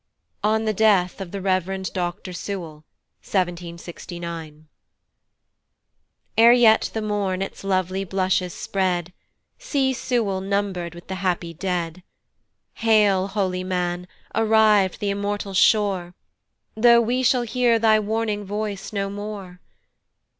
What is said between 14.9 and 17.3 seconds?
th' immortal shore, Though we